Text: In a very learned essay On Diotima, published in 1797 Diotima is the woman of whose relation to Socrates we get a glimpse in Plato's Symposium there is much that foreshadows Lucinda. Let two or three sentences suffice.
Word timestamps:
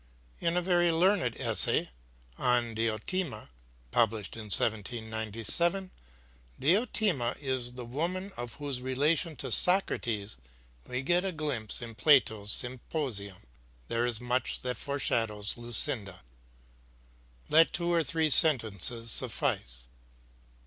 In 0.39 0.57
a 0.57 0.63
very 0.63 0.91
learned 0.91 1.37
essay 1.37 1.91
On 2.39 2.73
Diotima, 2.73 3.51
published 3.91 4.35
in 4.35 4.45
1797 4.45 5.91
Diotima 6.59 7.35
is 7.39 7.73
the 7.73 7.85
woman 7.85 8.31
of 8.35 8.55
whose 8.55 8.81
relation 8.81 9.35
to 9.35 9.51
Socrates 9.51 10.37
we 10.87 11.03
get 11.03 11.23
a 11.23 11.31
glimpse 11.31 11.83
in 11.83 11.93
Plato's 11.93 12.51
Symposium 12.51 13.43
there 13.89 14.07
is 14.07 14.19
much 14.19 14.61
that 14.63 14.75
foreshadows 14.77 15.55
Lucinda. 15.55 16.23
Let 17.47 17.71
two 17.71 17.93
or 17.93 18.03
three 18.03 18.31
sentences 18.31 19.11
suffice. 19.11 19.85